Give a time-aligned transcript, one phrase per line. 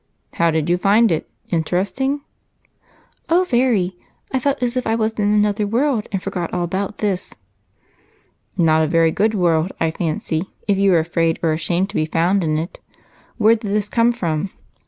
[0.33, 1.29] "How do you find it?
[1.49, 2.21] Interesting?"
[3.29, 3.97] "Oh, very!
[4.31, 7.35] I felt as if I was in another world and forgot all about this."
[8.57, 12.07] "Not a very good world, I fancy, if you were afraid or ashamed to be
[12.07, 12.79] found in it.
[13.37, 14.49] Where did this come from?"